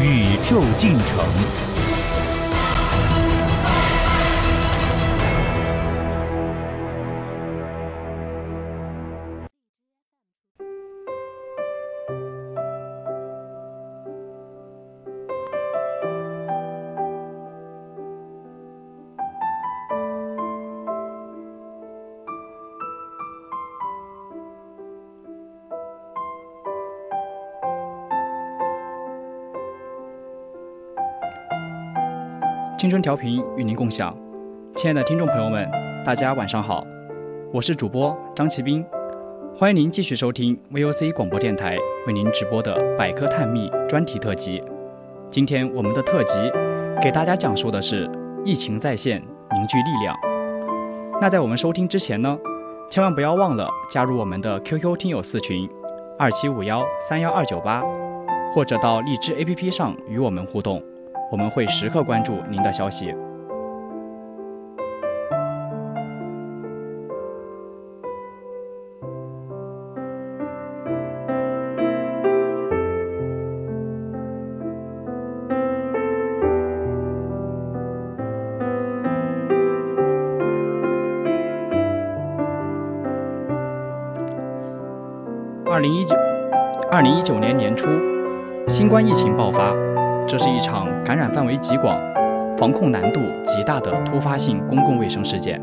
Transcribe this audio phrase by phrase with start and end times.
[0.00, 1.73] 宇宙进程。
[32.84, 34.14] 青春调频与您共享，
[34.76, 35.66] 亲爱的听众朋友们，
[36.04, 36.86] 大家晚上好，
[37.50, 38.84] 我是主播张奇斌，
[39.56, 44.62] 欢迎您继续收听 VOC 广播电台为您直播的百科探秘专题特辑。
[45.30, 46.38] 今天我们的特辑
[47.02, 48.06] 给大家讲述的是
[48.44, 49.18] 疫情在线
[49.52, 50.14] 凝聚力量。
[51.22, 52.38] 那在我们收听之前呢，
[52.90, 55.66] 千万不要忘了加入我们的 QQ 听友四群
[56.18, 57.82] 二七五幺三幺二九八，
[58.54, 60.82] 或者到荔枝 APP 上与我们互动。
[61.30, 63.14] 我们会时刻关注您的消息。
[85.66, 86.14] 二零一九
[86.90, 87.88] 二零一九年年初，
[88.68, 89.83] 新冠疫情爆发。
[90.26, 92.00] 这是一场感染范围极广、
[92.56, 95.62] 防控难度极大的突发性公共卫生事件，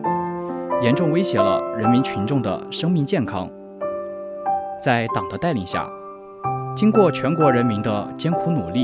[0.81, 3.49] 严重威胁了人民群众的生命健康。
[4.79, 5.89] 在党的带领下，
[6.75, 8.83] 经过全国人民的艰苦努力，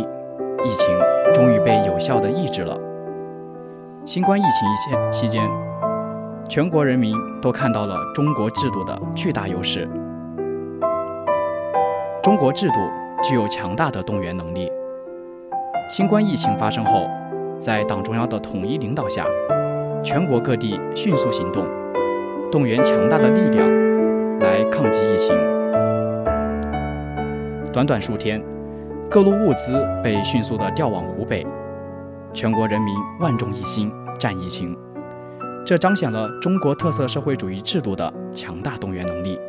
[0.64, 0.88] 疫情
[1.34, 2.76] 终于被有效的抑制了。
[4.04, 5.48] 新冠疫情期间，
[6.50, 9.88] 全国人民都看到了中国制度的巨大优势。
[12.24, 12.76] 中国制度
[13.24, 14.72] 具有强大的动员能力。
[15.90, 17.10] 新冠疫情发生后，
[17.58, 19.26] 在党中央的统一领导下，
[20.04, 21.66] 全国各地迅速行动，
[22.52, 23.66] 动员强大的力量
[24.40, 25.34] 来抗击疫情。
[27.72, 28.44] 短短数天，
[29.10, 31.48] 各路物资被迅速的调往湖北，
[32.34, 34.78] 全国人民万众一心战疫情，
[35.66, 39.40] 这彰显了中国特色社会主义制度的强大动员能力，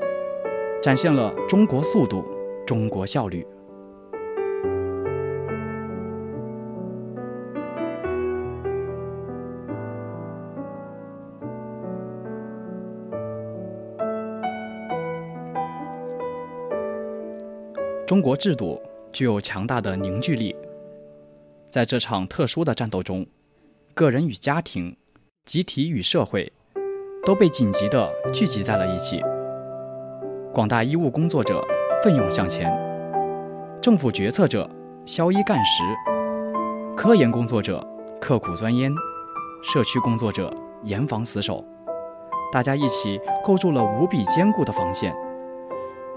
[0.81, 2.25] 展现了中国速度、
[2.65, 3.45] 中国效率。
[18.09, 18.81] 中国制度
[19.13, 20.57] 具有强大的凝聚力，
[21.69, 23.27] 在这场特殊的战斗中，
[23.93, 24.97] 个人与家庭、
[25.45, 26.51] 集体与社会
[27.27, 29.23] 都被紧急地聚集在了一起。
[30.55, 31.63] 广大医务工作者
[32.03, 32.73] 奋勇向前，
[33.79, 34.67] 政府决策者
[35.05, 35.83] 消衣干食，
[36.97, 37.87] 科研工作者
[38.19, 38.91] 刻苦钻研，
[39.63, 40.51] 社区工作者
[40.83, 41.63] 严防死守，
[42.51, 45.15] 大家一起构筑了无比坚固的防线。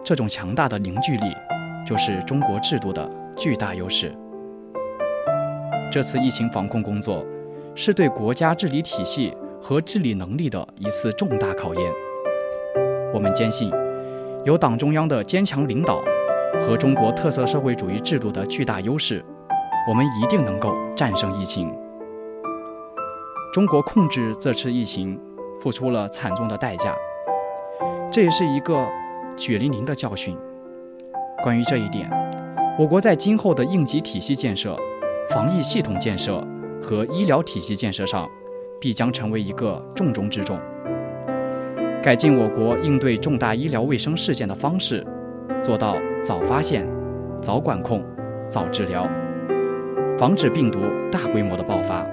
[0.05, 1.25] 这种强大的凝聚力。
[1.85, 4.13] 就是中国制度的巨大优势。
[5.91, 7.25] 这次疫情防控工作，
[7.75, 11.91] 是对国家治理体系和治理能力的一次重大考验。
[13.13, 13.69] 我们坚信，
[14.45, 16.01] 有党中央的坚强领导
[16.65, 19.21] 和中国特色社会主义制度的巨大优势，
[19.87, 21.69] 我们一定能够战胜疫情。
[23.51, 25.19] 中国控制这次疫情，
[25.59, 26.95] 付出了惨重的代价，
[28.09, 28.87] 这也是一个
[29.35, 30.37] 血淋淋的教训。
[31.41, 32.07] 关于这一点，
[32.77, 34.77] 我国在今后的应急体系建设、
[35.29, 36.45] 防疫系统建设
[36.81, 38.29] 和医疗体系建设上，
[38.79, 40.59] 必将成为一个重中之重。
[42.01, 45.05] 改进我国应对重大医疗卫生事件的方式，
[45.63, 46.87] 做到早发现、
[47.41, 48.03] 早管控、
[48.47, 49.07] 早治疗，
[50.17, 50.79] 防止病毒
[51.11, 52.05] 大规模的爆发。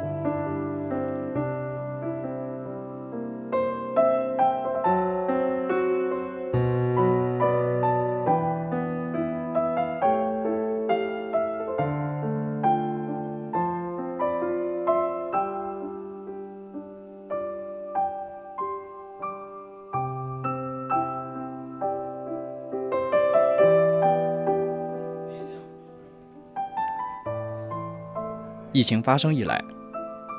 [28.78, 29.60] 疫情发生以来，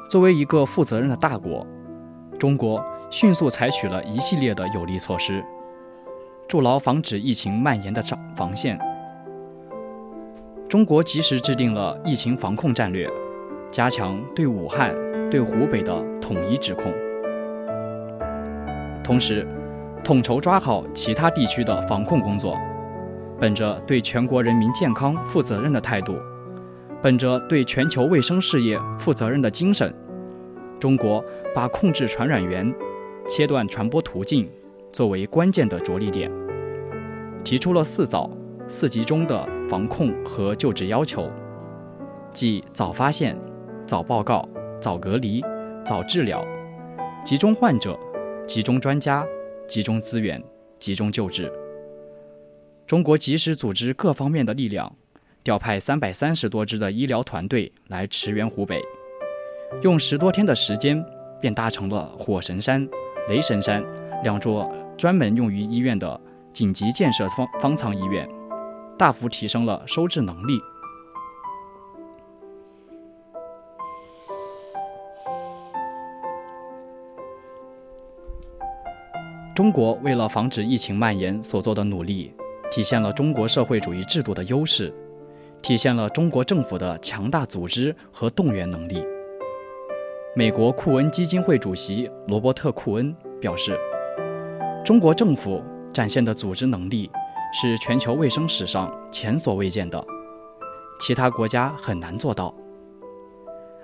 [0.10, 1.68] 作为一个负责任的大国，
[2.40, 5.44] 中国迅速采取了一系列的有力措施，
[6.48, 8.80] 筑牢防止疫情蔓延的防防线。
[10.70, 13.10] 中国及时制定了疫情防控战略，
[13.70, 14.96] 加强对武汉、
[15.30, 16.94] 对湖北的统一指控，
[19.04, 19.46] 同时
[20.02, 22.58] 统筹抓好其他地区的防控工作。
[23.38, 26.18] 本着对全国人民健康负责任的态度，
[27.02, 29.94] 本着对全球卫生事业负责任的精神，
[30.80, 31.24] 中国
[31.56, 32.74] 把控制传染源、
[33.28, 34.50] 切断传播途径
[34.92, 36.30] 作为关键的着力点，
[37.42, 38.30] 提出了“四早
[38.68, 41.32] ”“四集中”的防控和救治要求，
[42.34, 43.38] 即早发现、
[43.86, 44.48] 早报告、
[44.82, 45.42] 早隔离、
[45.86, 46.46] 早治疗，
[47.24, 47.98] 集中患者、
[48.46, 49.26] 集中专家、
[49.70, 50.44] 集中资源、
[50.80, 51.50] 集中救治。
[52.86, 54.98] 中国及时组织各方面的力量，
[55.50, 58.80] 调派三百三十多支的医疗团队来驰援湖北，
[59.82, 61.04] 用十多天的时间
[61.42, 62.88] 便搭成了火神山、
[63.28, 63.84] 雷神山
[64.22, 66.22] 两座专门用于医院的
[66.54, 68.30] 紧急建设方方舱医院，
[68.96, 70.62] 大幅提升了收治能力。
[79.56, 82.32] 中国为了防止疫情蔓延所做的努力。
[82.72, 84.94] 体现了中国社会主义制度的优势，
[85.62, 89.06] 体现了中国政府的强大组织和动员能力。
[90.36, 93.78] 美国库恩基金会主席罗伯特·库恩表示
[94.86, 97.10] ：“中国政府展现的组织能力
[97.54, 100.04] 是全球卫生史上前所未见的，
[101.00, 102.54] 其他国家很难做到。”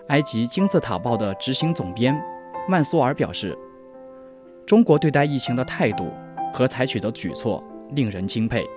[0.10, 2.16] 埃及金字塔报的执行总编
[2.68, 3.58] 曼苏尔表示
[4.66, 6.12] ：“中国对待疫情的态度
[6.54, 8.68] 和采取的举措。”令人钦佩，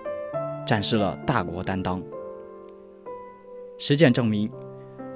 [0.66, 2.00] 展示了大国担当。
[3.80, 4.50] 实践证明，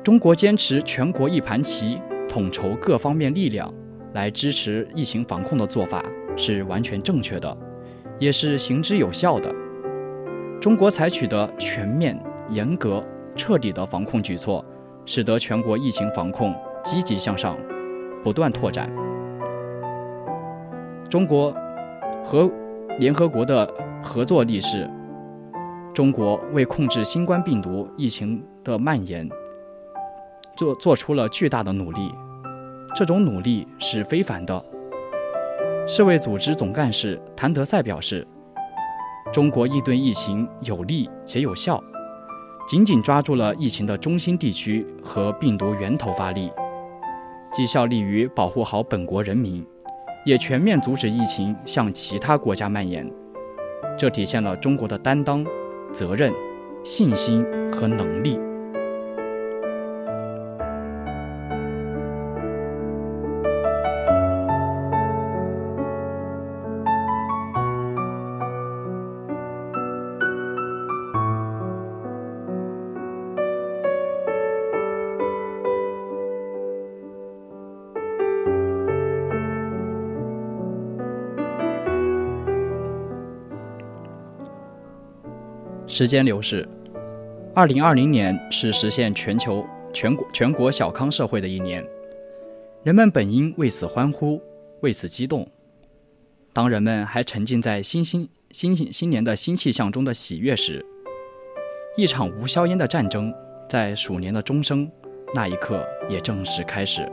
[0.04, 3.72] 中国坚持全国一盘棋，统筹各方面力量
[4.14, 6.00] 来支持疫情防控的做法
[6.36, 7.56] 是完全正确的，
[8.20, 9.52] 也是行之有效的。
[10.60, 12.16] 中国采取的全面、
[12.50, 13.02] 严格、
[13.34, 14.64] 彻底的防控举措，
[15.04, 16.54] 使得全国疫情防控
[16.84, 17.58] 积极向上，
[18.22, 18.88] 不断拓展。
[21.10, 21.52] 中国
[22.24, 22.48] 和
[23.00, 23.68] 联合国的
[24.04, 24.88] 合作力士，
[25.94, 29.28] 中国为控制新冠病毒疫情的蔓延，
[30.56, 32.10] 做做出了巨大的努力。
[32.94, 34.64] 这种努力是非凡的。
[35.86, 38.26] 世卫组织总干事谭德赛表示，
[39.32, 41.82] 中国应对疫情有力且有效，
[42.66, 46.50] 紧紧抓住了疫情的中心地区和病毒源头发力，
[47.52, 49.64] 既效力于保护好本国人民。
[50.24, 53.10] 也全面阻止疫情向其他国家蔓延，
[53.98, 55.44] 这体现了中国的担当、
[55.92, 56.32] 责任、
[56.82, 58.51] 信心和能力。
[86.02, 86.68] 时间流逝，
[87.54, 89.64] 二零二零年是实现全球
[89.94, 91.86] 全国全国小康社会的一年，
[92.82, 94.42] 人们本应为此欢呼，
[94.80, 95.48] 为此激动。
[96.52, 100.84] 当人们还沉浸在新新新新新年的新气象中的喜悦时，
[101.96, 103.32] 一场无硝烟的战争
[103.68, 104.90] 在鼠年的钟声
[105.32, 107.08] 那一刻也正式开始。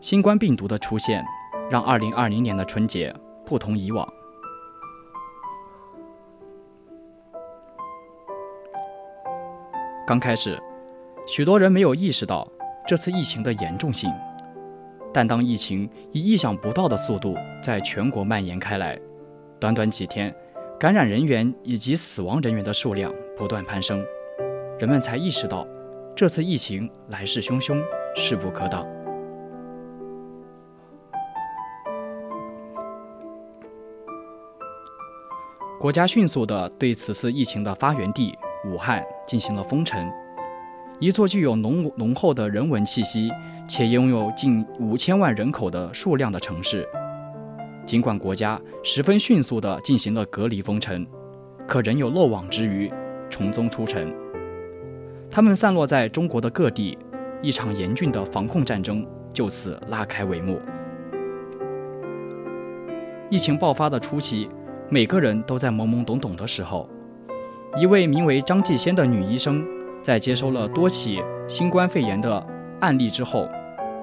[0.00, 1.24] 新冠病毒的出现，
[1.68, 3.12] 让二零二零年的春节
[3.44, 4.08] 不同以往。
[10.06, 10.56] 刚开始，
[11.26, 12.46] 许多人没有意识到
[12.86, 14.08] 这次疫情的严重性，
[15.12, 18.96] 但当疫情以意想不到的速度在全国蔓延开来，
[19.58, 20.32] 短短几天，
[20.78, 24.00] 感染人员以及死亡人员的数量不断攀升，
[24.78, 25.66] 人们才意识到
[26.14, 27.82] 这次疫情来势汹汹，
[28.14, 28.86] 势不可挡。
[35.80, 38.38] 国家迅速地对此次疫情的发源地。
[38.66, 40.10] 武汉进行了封城，
[40.98, 43.30] 一座具有浓浓厚的人文气息
[43.68, 46.86] 且拥有近五千万人口的数量的城市。
[47.84, 51.06] 尽管国家十分迅速地进行了隔离封城，
[51.68, 52.92] 可仍有漏网之鱼
[53.30, 54.12] 从中出城。
[55.30, 56.98] 他们散落在中国的各地，
[57.42, 60.60] 一场严峻的防控战争就此拉开帷幕。
[63.30, 64.48] 疫情爆发的初期，
[64.88, 66.88] 每个人都在懵懵懂懂的时候。
[67.78, 69.62] 一位名为张继先的女医生，
[70.02, 72.44] 在接收了多起新冠肺炎的
[72.80, 73.46] 案例之后，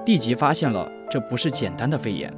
[0.06, 2.32] 立即发现了这不是简单的肺炎。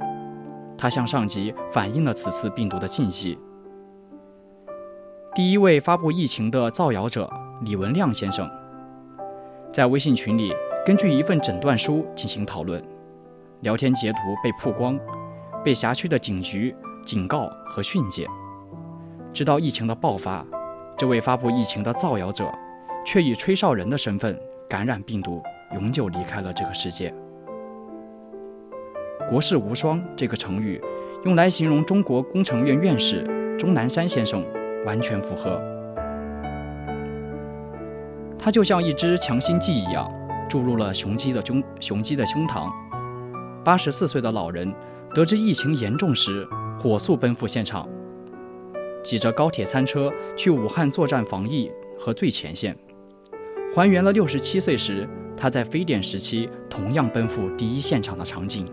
[0.75, 3.37] 她向上级反映了此次病毒的信息。
[5.35, 8.49] 第一位发布疫情的造谣者李文亮先生，
[9.71, 10.51] 在微信群里
[10.83, 12.83] 根据一份诊断书进行讨论，
[13.61, 14.99] 聊天截图被曝光，
[15.63, 16.75] 被辖区的警局
[17.05, 18.25] 警告和训诫。
[19.31, 20.43] 直到疫情的爆发，
[20.97, 22.51] 这位发布疫情的造谣者，
[23.05, 24.35] 却以吹哨人的身份
[24.67, 25.43] 感染病毒，
[25.75, 27.13] 永久离开了这个世界。
[29.29, 30.81] 国士无双这个成语，
[31.23, 33.23] 用来形容中国工程院院士
[33.59, 34.43] 钟南山先生，
[34.87, 35.61] 完全符合。
[38.39, 40.11] 他就像一支强心剂一样，
[40.49, 42.71] 注入了雄鸡的胸雄鸡的胸膛。
[43.63, 44.73] 八十四岁的老人
[45.13, 46.47] 得知疫情严重时，
[46.79, 47.87] 火速奔赴现场，
[49.07, 52.77] 挤着高铁餐车去武汉作战防疫和最前线，
[53.73, 58.69] 还原了六十七岁时他在非典时期同样奔赴第一现场的场景。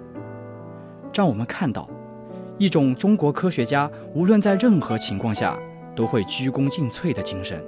[1.13, 1.89] 让我们看到，
[2.59, 5.57] 一种中国科学家无论在任何情况下
[5.95, 7.65] 都会鞠躬尽瘁的精神。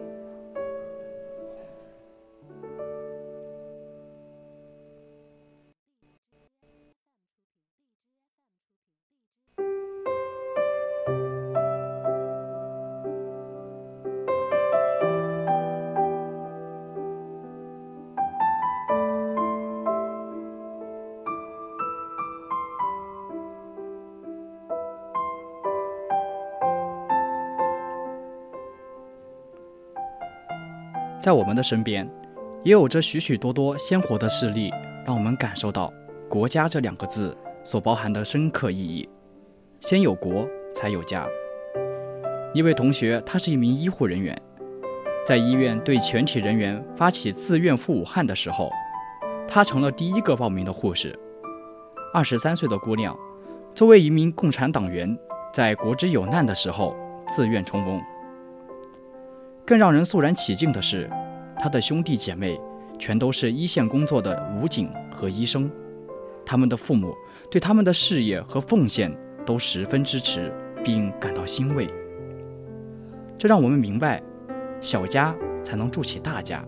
[31.26, 32.08] 在我们的身边，
[32.62, 34.72] 也有着许许多多鲜活的事例，
[35.04, 35.92] 让我们感受到
[36.30, 39.08] “国家”这两个字所包含的深刻意义。
[39.80, 41.26] 先有国，才有家。
[42.54, 44.40] 一位同学，他是一名医护人员，
[45.26, 48.70] 在医院对全体人员发起自愿赴武汉的时候，
[49.48, 51.18] 他成了第一个报名的护士。
[52.14, 53.18] 二十三岁的姑娘，
[53.74, 55.18] 作为一名共产党员，
[55.52, 56.94] 在国之有难的时候
[57.26, 58.00] 自愿冲锋。
[59.66, 61.10] 更让人肃然起敬的是，
[61.58, 62.58] 他的兄弟姐妹
[63.00, 65.68] 全都是一线工作的武警和医生，
[66.44, 67.12] 他们的父母
[67.50, 69.12] 对他们的事业和奉献
[69.44, 70.52] 都十分支持，
[70.84, 71.88] 并感到欣慰。
[73.36, 74.22] 这让我们明白，
[74.80, 76.64] 小家才能筑起大家，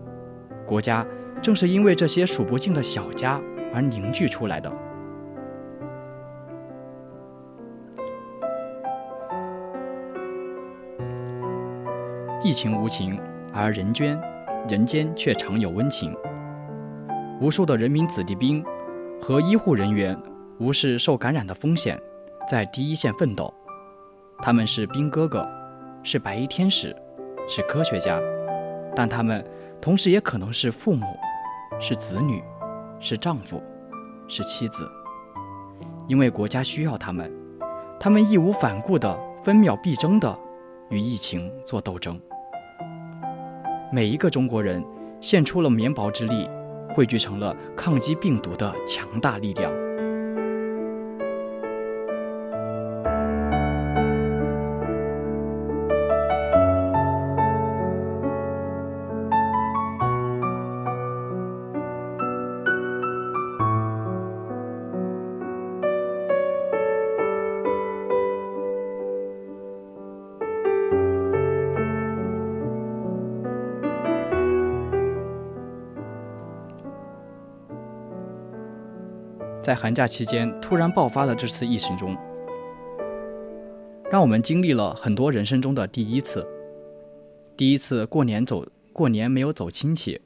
[0.67, 1.07] 国家
[1.41, 3.39] 正是因为这些数不尽的小家
[3.73, 4.69] 而凝聚出来的。
[12.41, 13.19] 疫情无情，
[13.53, 14.17] 而人间
[14.67, 16.15] 人间却常有温情。
[17.41, 18.63] 无数的人民子弟兵
[19.21, 20.17] 和医护人员
[20.57, 21.99] 无视受感染的风险，
[22.47, 23.53] 在第一线奋斗。
[24.37, 25.45] 他们是兵哥哥，
[26.01, 26.95] 是白衣天使，
[27.47, 28.17] 是科学家，
[28.95, 29.45] 但他们
[29.81, 31.05] 同时也可能是父母，
[31.77, 32.41] 是子女，
[33.01, 33.61] 是丈夫，
[34.29, 34.89] 是妻子。
[36.07, 37.29] 因为国家需要他们，
[37.99, 40.39] 他们义无反顾地、分秒必争地
[40.89, 42.19] 与疫情做斗争。
[43.91, 44.83] 每一个中国人
[45.19, 46.47] 献出了绵薄之力，
[46.93, 49.88] 汇聚成了抗击病毒的强大力量。
[79.69, 82.17] 在寒假期间突然爆发的这次疫情中，
[84.09, 86.43] 让我们经历了很多人生中的第一次：
[87.55, 90.19] 第一次过年走过年没有走亲戚；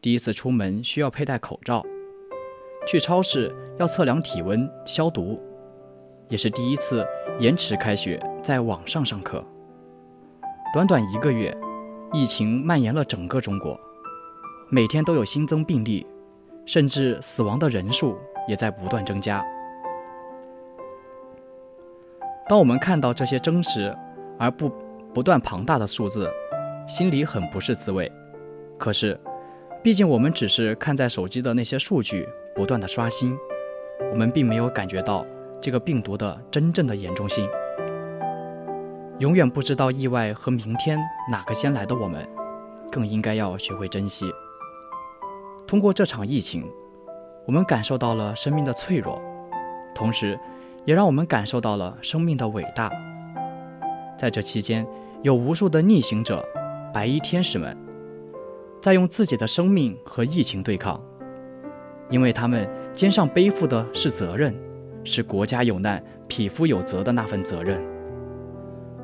[0.00, 1.82] 第一次出门需要佩戴口罩；
[2.86, 5.38] 去超市要测量体温、消毒；
[6.30, 7.04] 也是第一次
[7.38, 9.44] 延迟开学，在网上上课。
[10.72, 11.54] 短短一个月，
[12.14, 13.78] 疫情蔓延了整个中国，
[14.70, 16.06] 每天都有新增病例，
[16.64, 18.16] 甚至死亡的人数。
[18.48, 19.44] 也在不断增加。
[22.48, 23.94] 当我们看到这些真实
[24.38, 24.72] 而不
[25.14, 26.28] 不断庞大的数字，
[26.88, 28.10] 心里很不是滋味。
[28.78, 29.20] 可是，
[29.82, 33.36] 毕竟我们只是看在手机的那些数据不断的刷新，
[34.10, 35.26] 我们并没有感觉到
[35.60, 37.46] 这个病毒的真正的严重性。
[39.18, 40.98] 永远不知道意外和明天
[41.30, 42.26] 哪个先来的我们，
[42.90, 44.32] 更应该要学会珍惜。
[45.66, 46.64] 通过这场疫情。
[47.48, 49.18] 我们感受到了生命的脆弱，
[49.94, 50.38] 同时，
[50.84, 52.92] 也让我们感受到了生命的伟大。
[54.18, 54.86] 在这期间，
[55.22, 56.46] 有无数的逆行者、
[56.92, 57.74] 白衣天使们，
[58.82, 61.02] 在用自己的生命和疫情对抗，
[62.10, 64.54] 因为他们肩上背负的是责任，
[65.02, 67.82] 是国家有难、匹夫有责的那份责任。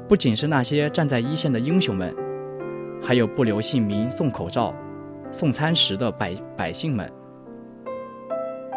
[0.07, 2.15] 不仅是那些站在一线的英雄们，
[3.03, 4.75] 还有不留姓名送口罩、
[5.33, 7.11] 送餐食的百百姓们，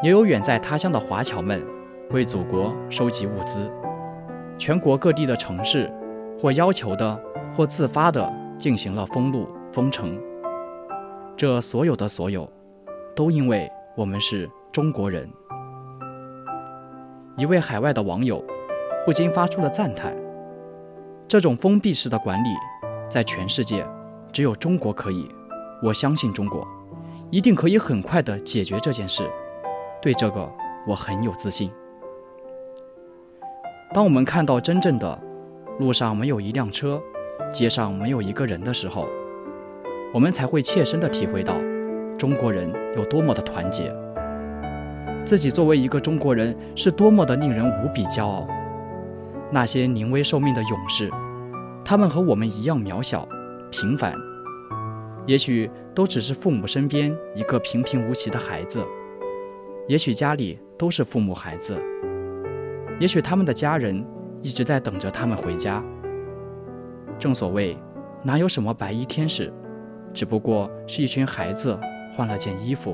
[0.04, 1.66] 也有远在他乡的华侨们，
[2.12, 3.68] 为祖国收集物资。
[4.56, 5.92] 全国各地的城市，
[6.40, 7.20] 或要求的，
[7.56, 10.16] 或自发的，进行了封路、封城。
[11.36, 12.48] 这所有的所有，
[13.16, 15.28] 都因为我们是中国人。
[17.36, 18.44] 一位海外的网友
[19.04, 20.16] 不禁发出了赞叹：
[21.28, 22.50] 这种封闭式的管理，
[23.10, 23.84] 在全世界
[24.32, 25.28] 只有中国可以。
[25.82, 26.68] 我相信中国
[27.32, 29.28] 一定可以很快地解决这件事。
[30.02, 30.50] 对这个，
[30.86, 31.72] 我很有自信。
[33.94, 35.20] 当我们看到真正的
[35.80, 37.02] 路上没有一辆车，
[37.52, 39.08] 街上没有一个人的时候，
[40.14, 41.56] 我们才会切身的体会到
[42.18, 43.94] 中国人有多么的团结。
[45.26, 48.48] 自己作为一个中国人是多么的令人无比骄傲。
[49.50, 51.10] 那些临危受命的勇士，
[51.84, 53.28] 他们和我们一样渺小、
[53.72, 54.14] 平凡，
[55.26, 58.84] 也许都只是父母身边一个平平无奇的孩子，
[59.88, 61.82] 也许家里都是父母孩子。
[63.00, 64.06] 也许他们的家人
[64.42, 65.84] 一直在等着他们回家。
[67.18, 67.78] 正所谓，
[68.22, 69.52] 哪有什么白衣天使，
[70.14, 71.80] 只不过是一群孩子
[72.14, 72.94] 换了件衣服，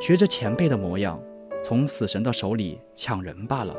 [0.00, 1.20] 学着前辈的模样，
[1.62, 3.74] 从死神的手里抢人罢了。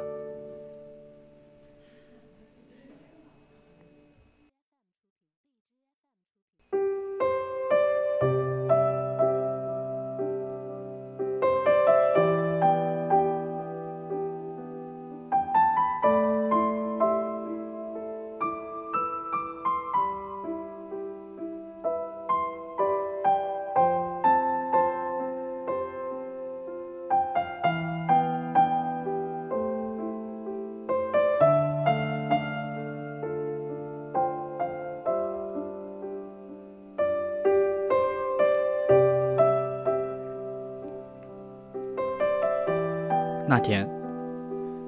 [43.45, 43.89] 那天，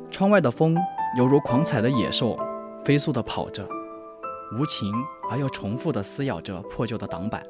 [0.10, 0.78] 窗外的风
[1.18, 2.40] 犹如狂踩的野兽，
[2.86, 3.68] 飞速地跑着，
[4.58, 4.94] 无情
[5.30, 7.44] 而又重复地撕咬着破旧的挡板。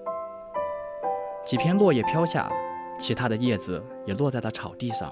[1.46, 2.52] 几片落叶飘下，
[2.98, 5.12] 其他的叶子也落在了草地上。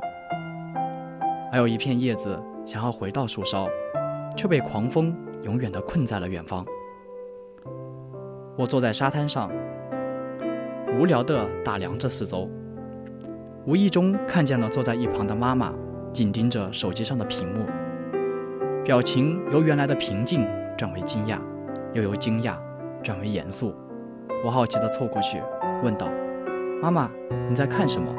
[1.51, 3.69] 还有一片叶子想要回到树梢，
[4.35, 6.65] 却被狂风永远地困在了远方。
[8.57, 9.51] 我坐在沙滩上，
[10.99, 12.49] 无聊地打量着四周，
[13.67, 15.71] 无意中看见了坐在一旁的妈妈。
[16.13, 17.65] 紧盯着手机上的屏幕，
[18.83, 20.47] 表情由原来的平静
[20.77, 21.39] 转为惊讶，
[21.91, 22.55] 又由惊讶
[23.01, 23.73] 转为严肃。
[24.45, 25.41] 我好奇地凑过去
[25.83, 26.07] 问道
[26.83, 27.09] ：“妈妈，
[27.49, 28.13] 你在看什么？”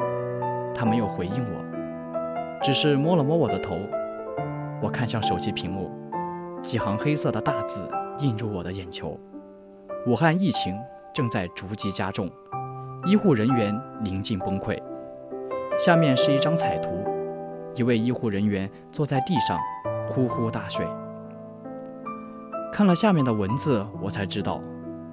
[0.75, 3.77] 她没有回应我，只是摸了摸我的头。
[4.81, 5.89] 我看向手机屏幕，
[6.61, 7.79] 几行黑色的大字
[8.19, 9.17] 映入我的眼球
[10.05, 10.77] ：“武汉疫情
[11.13, 12.29] 正在逐级加重，
[13.05, 14.77] 医护人员临近崩溃。”
[15.79, 16.89] 下面是一张彩图。
[17.75, 19.59] 一位医护人员坐在地上，
[20.09, 20.85] 呼呼大睡。
[22.71, 24.61] 看了下面的文字，我才知道，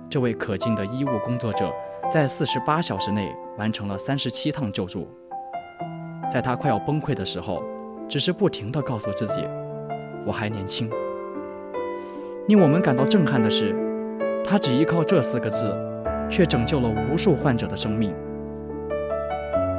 [0.09, 1.73] 这位可敬的医务工作者
[2.11, 5.09] 在四十八小时内完成了三十七趟救助。
[6.31, 7.63] 在他快要崩溃的时候，
[8.09, 9.45] 只是不停地告诉自己
[10.25, 10.89] ：“我还年轻。”
[12.49, 13.75] 令我们感到震撼的是，
[14.45, 15.73] 他只依靠这四个字，
[16.31, 18.15] 却拯救了无数患者的生命。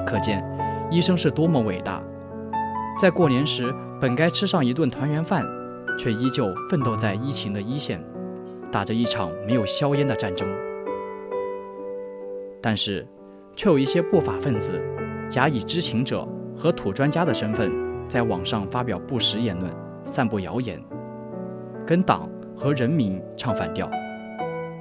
[0.06, 0.44] 可见，
[0.90, 2.02] 医生是多么伟大。
[3.00, 5.46] 在过年时，本该吃上一顿团圆饭，
[5.98, 8.02] 却依旧奋斗在疫情的一线，
[8.72, 10.48] 打着一场没有硝烟的战争。
[12.62, 13.06] 但是，
[13.56, 14.80] 却有一些不法分子，
[15.28, 16.26] 假以知情者
[16.56, 17.72] 和土专家的身份，
[18.08, 19.74] 在网上发表不实言论，
[20.06, 20.82] 散布谣言，
[21.86, 23.90] 跟党和人民唱反调。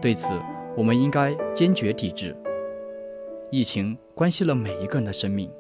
[0.01, 0.33] 对此，
[0.77, 2.37] 我们应该坚决抵制。
[3.51, 5.51] 疫情关系了每一个人的生命，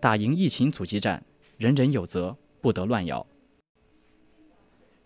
[0.00, 1.22] 打赢疫情阻击战。
[1.56, 3.24] 人人有责，不得乱谣。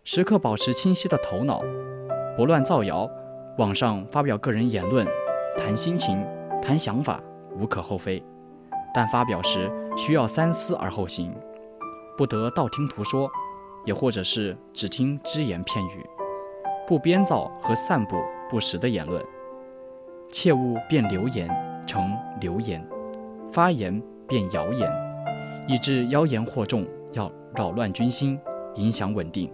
[0.03, 1.63] 时刻保持清晰的头脑，
[2.37, 3.09] 不乱造谣。
[3.59, 5.07] 网上发表个人言论、
[5.57, 6.25] 谈心情、
[6.63, 7.21] 谈想法，
[7.55, 8.23] 无可厚非，
[8.95, 11.35] 但发表时需要三思而后行，
[12.17, 13.29] 不得道听途说，
[13.85, 16.07] 也或者是只听只言片语，
[16.87, 18.17] 不编造和散布
[18.49, 19.23] 不实的言论。
[20.31, 21.49] 切勿变流言
[21.87, 22.87] 成流言，
[23.53, 25.08] 发言变谣言。
[25.69, 28.41] 以致妖言惑众，要扰乱军心，
[28.77, 29.53] 影响稳定。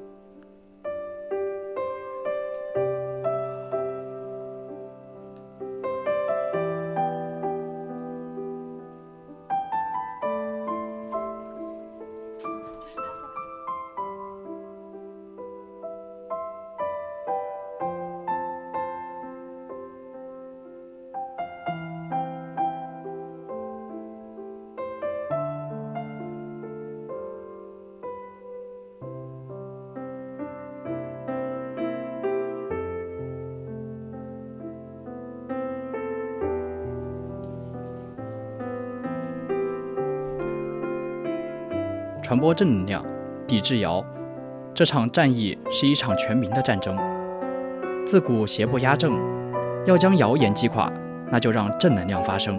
[42.25, 43.05] 传播正能量，
[43.47, 44.03] 抵制谣。
[44.73, 46.97] 这场战役是一场全民的战争。
[48.07, 49.21] 自古邪不压正，
[49.85, 50.91] 要将谣言击垮，
[51.31, 52.59] 那就让正能量发声，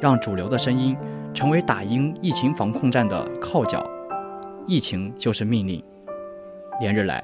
[0.00, 0.96] 让主流的声音
[1.34, 3.86] 成为打赢疫情防控战的靠脚。
[4.66, 5.84] 疫情就是命令。
[6.80, 7.22] 连日来，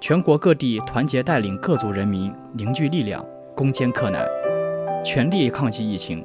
[0.00, 3.22] 全国各地团结带领各族人民凝聚力量，
[3.54, 4.26] 攻坚克难，
[5.04, 6.24] 全力抗击疫情。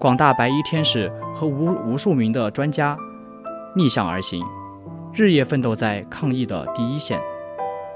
[0.00, 2.96] 广大白衣天使和无无数名的专家
[3.74, 4.44] 逆向而行，
[5.14, 7.18] 日夜奋斗在抗疫的第一线，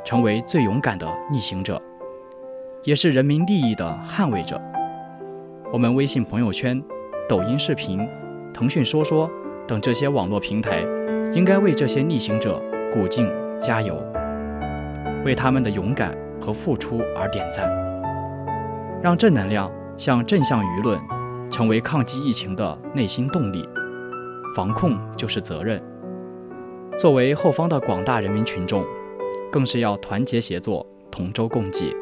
[0.05, 1.81] 成为最勇敢的逆行者，
[2.83, 4.59] 也是人民利益的捍卫者。
[5.71, 6.83] 我们微信朋友圈、
[7.29, 8.09] 抖音视频、
[8.55, 9.31] 腾讯说说
[9.69, 10.81] 等这些网络平台，
[11.33, 12.59] 应该为这些逆行者
[12.91, 14.03] 鼓劲加油，
[15.27, 17.71] 为他们的勇敢和付出而点赞，
[19.03, 20.99] 让正能量向正向舆论。
[21.49, 23.67] 成为抗击疫情的内心动力，
[24.57, 25.79] 防控就是责任。
[26.99, 28.83] 作为后方的广大人民群众，
[29.53, 31.95] 更是要团结协作，同舟共济，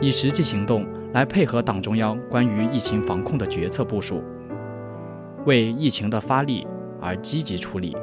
[0.00, 4.22] 以实际行动来配合党中央关于疫情防控的决策部署，
[5.44, 6.66] 为疫情的发力
[7.02, 7.94] 而积极处理。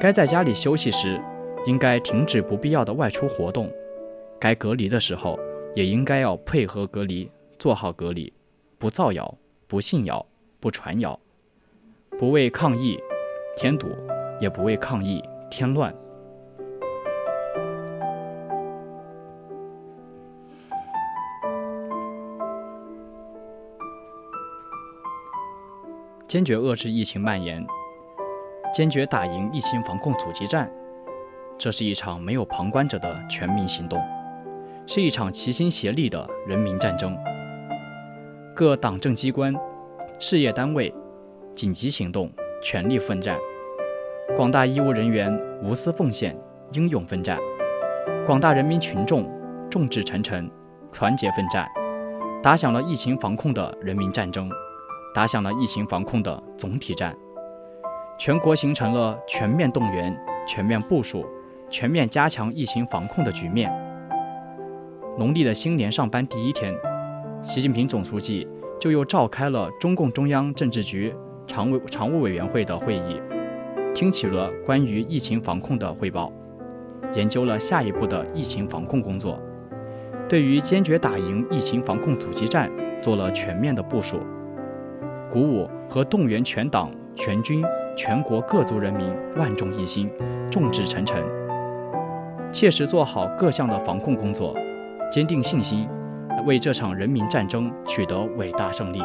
[0.00, 1.20] 该在家里休息时，
[1.66, 3.66] 应该停止不必要的外出活动；
[4.40, 5.38] 该隔离的时候，
[5.74, 8.32] 也应该要配合隔离，做好隔离。
[8.78, 10.24] 不造谣，不信谣，
[10.58, 11.20] 不传谣，
[12.18, 12.98] 不为抗疫
[13.58, 13.88] 添堵，
[14.40, 15.94] 也不为抗疫添乱。
[26.26, 27.64] 坚决遏制疫情蔓延，
[28.72, 30.72] 坚决打赢疫情防控阻击战。
[31.58, 34.02] 这是一场没有旁观者的全民行动，
[34.86, 37.14] 是一场齐心协力的人民战争。
[38.54, 39.54] 各党政机关、
[40.18, 40.92] 事业单位
[41.56, 42.30] 紧急行动，
[42.62, 43.34] 全力奋战；
[44.36, 46.36] 广大医务人员无私奉献，
[46.72, 47.38] 英勇奋战；
[48.26, 49.26] 广大人民群众
[49.70, 50.50] 众志成城，
[50.92, 51.66] 团结奋战，
[52.42, 54.50] 打响了疫情防控的人民战争，
[55.14, 57.16] 打响了疫情防控的总体战。
[58.18, 60.14] 全国形成了全面动员、
[60.46, 61.24] 全面部署、
[61.70, 63.72] 全面加强疫情防控的局面。
[65.16, 66.74] 农历的新年上班第一天。
[67.42, 68.46] 习近平总书记
[68.80, 71.14] 就又召开了中共中央政治局
[71.46, 73.20] 常委常务委员会的会议，
[73.94, 76.32] 听取了关于疫情防控的汇报，
[77.14, 79.40] 研究了下一步的疫情防控工作，
[80.28, 84.18] 对于坚决打赢疫情防控阻击战做了全面的部署，
[85.30, 87.64] 鼓舞和动员全党全军
[87.96, 90.10] 全国各族人民万众一心，
[90.50, 91.22] 众志成城，
[92.52, 94.54] 切实做好各项的防控工作，
[95.10, 95.88] 坚定信心。
[96.44, 99.00] 为这场人民战争取得伟大胜利。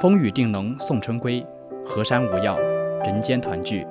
[0.00, 1.44] 风雨定能送春归，
[1.84, 2.56] 河山无恙，
[3.04, 3.84] 人间团聚。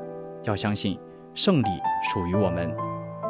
[0.43, 0.97] 要相信
[1.33, 1.67] 胜利
[2.13, 2.73] 属于我们。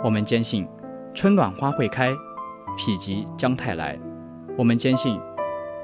[0.04, 0.68] 我们坚信
[1.12, 3.98] 春暖花会开，否极将泰来。
[4.56, 5.20] 我们坚信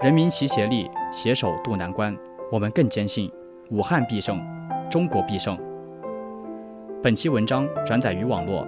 [0.02, 2.16] 人民齐协力，携手渡难关。
[2.52, 3.32] 我们更坚信
[3.72, 4.40] 武汉必胜，
[4.92, 5.58] 中国必胜。
[7.02, 8.68] 本期文章转载于网络，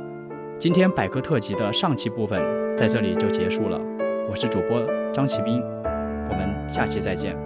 [0.58, 2.42] 今天百科特辑的上期部分
[2.76, 3.80] 在这里就结束了。
[4.28, 4.84] 我是主播
[5.14, 5.62] 张奇斌，
[6.32, 7.45] 我们下期再见。